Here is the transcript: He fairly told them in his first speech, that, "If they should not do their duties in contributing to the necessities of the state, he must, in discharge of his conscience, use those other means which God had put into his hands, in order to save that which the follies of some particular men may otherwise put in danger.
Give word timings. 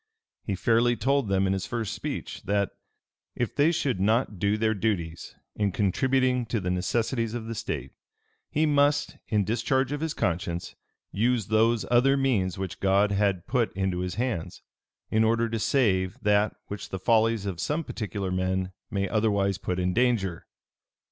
He 0.41 0.55
fairly 0.55 0.95
told 0.95 1.27
them 1.27 1.45
in 1.45 1.53
his 1.53 1.67
first 1.67 1.93
speech, 1.93 2.41
that, 2.45 2.71
"If 3.35 3.53
they 3.55 3.71
should 3.71 3.99
not 3.99 4.39
do 4.39 4.57
their 4.57 4.73
duties 4.73 5.35
in 5.55 5.71
contributing 5.71 6.47
to 6.47 6.59
the 6.59 6.71
necessities 6.71 7.35
of 7.35 7.45
the 7.45 7.53
state, 7.53 7.91
he 8.49 8.65
must, 8.65 9.17
in 9.27 9.43
discharge 9.43 9.91
of 9.91 10.01
his 10.01 10.15
conscience, 10.15 10.73
use 11.11 11.49
those 11.49 11.85
other 11.91 12.17
means 12.17 12.57
which 12.57 12.79
God 12.79 13.11
had 13.11 13.45
put 13.45 13.71
into 13.77 13.99
his 13.99 14.15
hands, 14.15 14.63
in 15.11 15.23
order 15.23 15.47
to 15.47 15.59
save 15.59 16.17
that 16.23 16.55
which 16.65 16.89
the 16.89 16.97
follies 16.97 17.45
of 17.45 17.59
some 17.59 17.83
particular 17.83 18.31
men 18.31 18.71
may 18.89 19.07
otherwise 19.07 19.59
put 19.59 19.77
in 19.77 19.93
danger. 19.93 20.47